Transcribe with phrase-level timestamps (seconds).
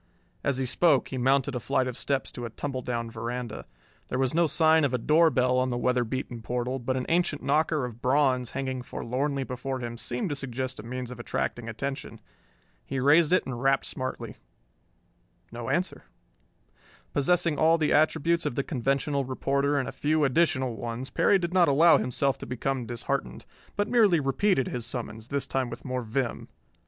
[0.43, 3.67] As he spoke he mounted a flight of steps to a tumbledown veranda.
[4.07, 7.05] There was no sign of a door bell on the weather beaten portal, but an
[7.07, 11.69] ancient knocker of bronze hanging forlornly before him seemed to suggest a means of attracting
[11.69, 12.19] attention.
[12.83, 14.37] He raised it and rapped smartly.
[15.51, 16.05] No answer.
[17.13, 21.53] Possessing all the attributes of the conventional reporter and a few additional ones, Perry did
[21.53, 23.45] not allow himself to become disheartened,
[23.75, 26.47] but merely repeated his summons, this time with more vim.